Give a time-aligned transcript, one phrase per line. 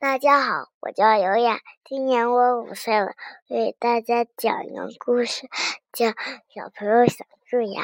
[0.00, 3.12] 大家好，我叫尤雅，今年我五岁了，
[3.48, 5.46] 为大家讲一个故事，
[5.92, 6.06] 叫
[6.48, 7.82] 《小朋友想蛀牙》。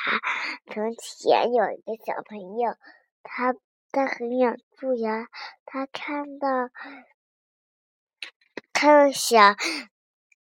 [0.72, 2.74] 从前有一个小朋友，
[3.22, 3.54] 他
[3.92, 5.28] 他很想蛀牙，
[5.66, 6.48] 他看到
[8.72, 9.54] 看想，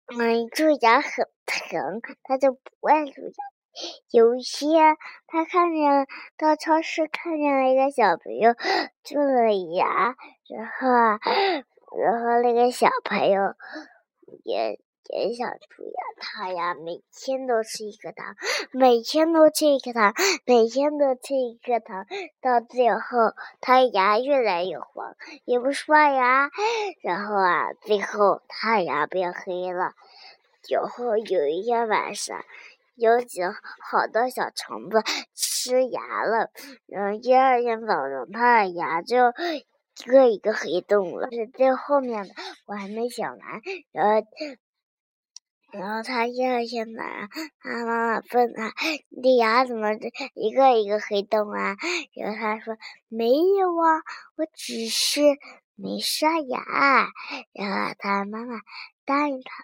[0.07, 3.60] 嗯，蛀牙很疼，他就不爱蛀牙。
[4.11, 4.97] 有一天，
[5.27, 8.53] 他看见到超市看见了一个小朋友
[9.03, 10.15] 蛀了牙，
[10.49, 11.19] 然后啊，
[11.97, 13.53] 然后那个小朋友
[14.43, 14.77] 也
[15.09, 18.35] 也想蛀牙，他呀每天都吃一颗糖，
[18.71, 20.13] 每天都吃一颗糖，
[20.45, 22.05] 每天都吃一颗糖，
[22.41, 25.15] 到最后他牙越来越黄，
[25.45, 26.51] 也不刷牙，
[27.01, 29.93] 然后啊，最后他牙变黑了。
[30.69, 32.43] 然后有一天晚上。
[32.95, 35.01] 有几好多小虫子
[35.33, 36.51] 吃牙了，
[36.85, 39.17] 然后第二天早上，它的牙就
[40.05, 41.29] 一个一个黑洞了。
[41.31, 42.33] 是最后面的，
[42.65, 43.61] 我还没讲完。
[43.91, 44.27] 然后，
[45.71, 47.29] 然后他第二天早上，
[47.61, 48.73] 他妈妈问他
[49.09, 49.93] ：“你的牙怎么
[50.33, 51.77] 一个一个黑洞啊？”
[52.13, 54.01] 然后他说：“没有啊，
[54.35, 55.21] 我只是
[55.75, 56.59] 没刷牙。”
[57.53, 58.59] 然后他妈妈
[59.05, 59.63] 答应他。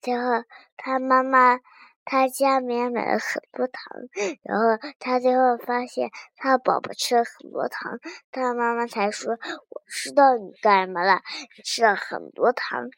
[0.00, 0.42] 最后，
[0.76, 1.60] 他妈妈。
[2.04, 3.82] 他家里面买了很多糖，
[4.42, 7.98] 然后他最后发现他宝宝吃了很多糖，
[8.30, 9.38] 他妈妈才说
[9.70, 11.22] ：“我知道你干什么了，
[11.64, 12.90] 吃了很多糖。”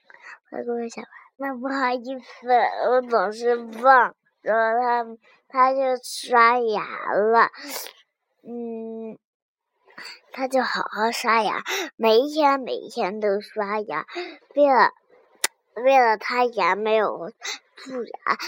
[0.51, 1.05] 快跟我讲
[1.37, 2.49] 那不好意思，
[2.89, 4.15] 我总是忘。
[4.41, 5.19] 然后他
[5.49, 7.51] 他就刷牙了，
[8.43, 9.19] 嗯，
[10.33, 11.63] 他就好好刷牙，
[11.97, 14.07] 每一天每一天都刷牙，
[14.55, 14.91] 为了
[15.77, 17.33] 为了他牙没有
[17.77, 18.39] 蛀牙。